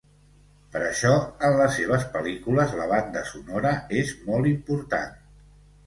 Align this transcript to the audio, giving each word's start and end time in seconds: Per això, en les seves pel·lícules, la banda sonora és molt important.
Per 0.75 0.79
això, 0.85 1.11
en 1.51 1.57
les 1.59 1.77
seves 1.81 2.07
pel·lícules, 2.17 2.75
la 2.83 2.89
banda 2.95 3.25
sonora 3.35 3.77
és 4.05 4.19
molt 4.31 4.55
important. 4.59 5.19